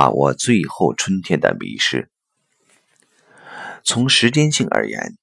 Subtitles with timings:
[0.00, 2.08] 把握最后春天的迷失。
[3.84, 5.18] 从时间性而言，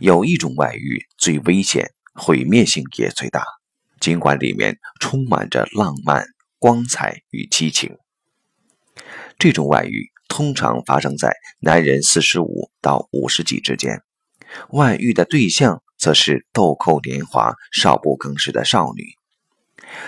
[0.00, 3.42] 有一种外遇最危险，毁灭性也最大，
[4.00, 6.26] 尽管里面充满着浪漫、
[6.58, 7.96] 光彩与激情。
[9.38, 14.02] 这种外遇通常发生在男人四十五到五十几之间，
[14.68, 19.06] 外遇的对象则是豆蔻年华、少不更事的少女。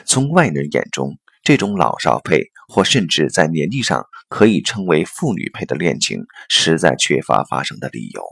[0.05, 8.23] 从外人眼中，这种老少配或甚至在年纪上可以称为父女配的恋情，实在缺乏发生的理由。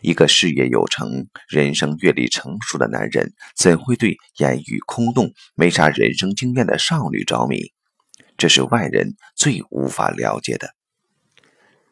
[0.00, 7.72] 一个事业有成、人生阅历成熟的男人，怎会对言语空洞、没啥人生经验的少女着迷？
[8.38, 10.74] 这是外人最无法了解的。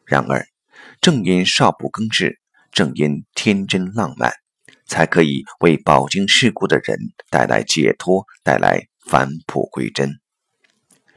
[0.05, 0.47] 然而，
[0.99, 2.39] 正因少不更事，
[2.71, 4.33] 正因天真浪漫。
[4.87, 6.97] 才可以为饱经世故的人
[7.29, 10.19] 带来解脱，带来返璞归真。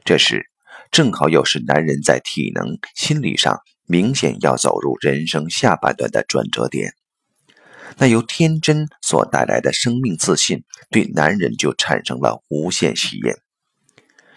[0.03, 0.49] 这时，
[0.89, 6.95] 正好又是男人在体能、心理上明显要走入人生下半段的转折点。
[7.97, 13.31] 那由天真所带来的生命自信，对男人就产生了无限吸引。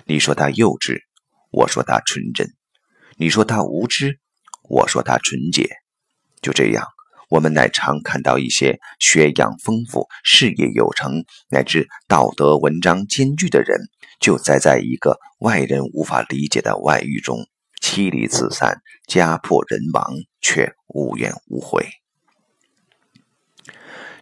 [0.04, 1.00] 你说他幼稚，
[1.50, 2.48] 我说他纯真；
[3.16, 4.20] 你说他无知，
[4.68, 5.66] 我说他纯洁。
[6.42, 6.95] 就这样。
[7.28, 13.80] 我们乃常看到一些学养丰富、事业有成，乃至道德文章兼具的人，
[14.20, 17.46] 就栽在一个外人无法理解的外遇中，
[17.80, 21.88] 妻离子散、家破人亡，却无怨无悔。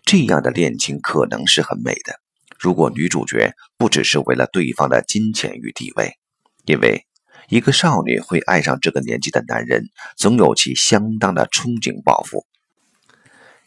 [0.03, 2.21] 这样的恋情可能是很美的，
[2.59, 6.15] 如果女主角不只是为了对方的金钱与地位，
[6.65, 7.07] 因为
[7.49, 9.85] 一个少女会爱上这个年纪的男人，
[10.17, 12.47] 总有其相当的憧憬抱负。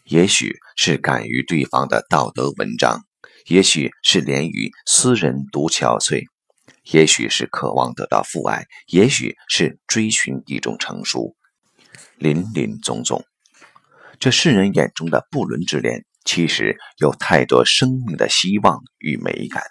[0.08, 3.04] 也许是敢于对方的道德文章，
[3.48, 6.24] 也许是怜于斯人独憔悴，
[6.92, 11.36] 也许是渴望得到父爱，也许是追寻一种成熟，
[12.18, 13.26] 林林总总。
[14.18, 19.62] 这世人眼中的不伦之恋，其实有太多生命的希望与美感。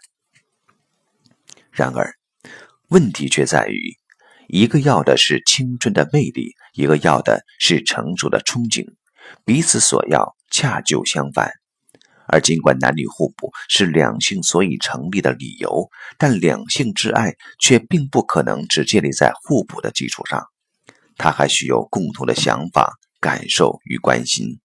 [1.70, 2.14] 然而，
[2.88, 3.96] 问题却在于，
[4.48, 8.95] 一个要的是青春的魅力，一个要的是成熟的憧憬。
[9.44, 11.50] 彼此所要恰就相反，
[12.26, 15.88] 而尽管男女互补是两性所以成立的理由，
[16.18, 20.44] 但两性之爱却并不可能只建立在互补的基础上，
[21.16, 24.58] 它还需有共同的想法、感受与关心。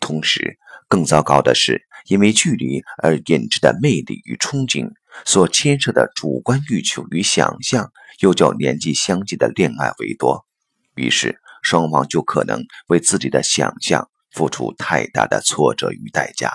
[0.00, 0.56] 同时，
[0.88, 4.90] 更糟糕的是，因为距离而引致的魅力与憧憬
[5.24, 10.46] 所牵涉的主观欲求与想象，又较年纪相近的恋爱为多，
[10.94, 11.38] 于是。
[11.62, 16.52] 双方就可能为自己的想象付出太大的挫折与代价，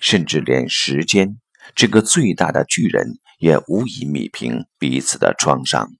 [0.00, 1.36] 甚至连时间
[1.74, 5.90] 这个最大的巨人也无以弥平彼此的创伤。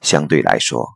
[0.00, 0.88] 相对来说，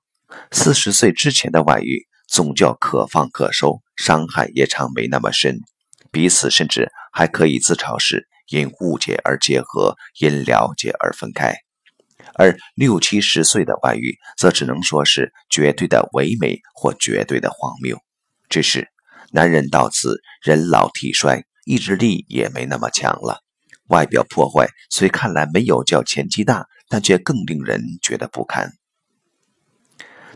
[0.50, 5.59] 四十岁之前的外遇总叫可放可收，伤害也常没那么深，
[6.11, 11.64] 彼此甚至还可以自嘲是因误解而结合，因了解而分开。
[12.35, 17.99] 而六七十岁的外遇，则只能说是绝对的唯美或绝对的荒谬。
[18.49, 18.89] 只是
[19.31, 23.41] 男人到此人老体衰，意志力也没那么强了，
[23.89, 28.73] 外表破坏虽看来没有叫前妻大，但却更令人觉得不堪。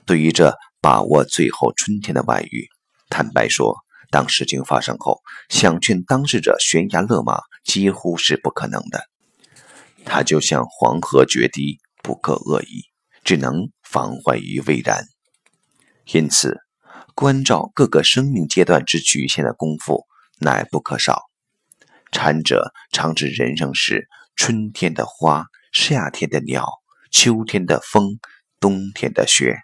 [0.05, 2.67] 对于这把握最后春天的外遇，
[3.11, 3.77] 坦白说，
[4.11, 9.03] 当事情发生后，想劝当事者悬崖勒马几乎是不可能的。
[10.09, 11.79] 它就像黄河决堤。
[12.01, 12.85] 不可恶意，
[13.23, 15.05] 只能防患于未然。
[16.07, 16.57] 因此，
[17.15, 20.07] 关照各个生命阶段之局限的功夫
[20.41, 21.25] 乃不可少。
[22.13, 26.67] 禅者常指人生是春天的花，夏天的鸟，
[27.11, 28.19] 秋天的风，
[28.59, 29.59] 冬天的雪。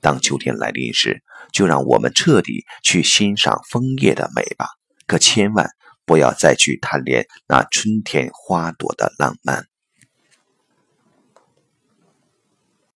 [0.00, 4.68] 当秋天来临时，就让我们彻底去欣赏枫叶的美吧，
[5.08, 5.70] 可千万
[6.06, 9.73] 不要再去贪恋那春天花朵的浪漫。